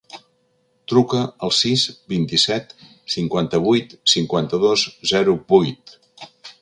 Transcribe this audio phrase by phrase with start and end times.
[0.93, 2.73] Truca al sis, vint-i-set,
[3.17, 5.99] cinquanta-vuit, cinquanta-dos, zero, vuit.